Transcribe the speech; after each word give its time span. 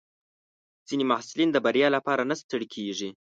ځینې 0.87 1.03
محصلین 1.11 1.49
د 1.51 1.57
بریا 1.65 1.87
لپاره 1.95 2.21
نه 2.29 2.35
ستړي 2.41 2.67
کېږي. 2.75 3.09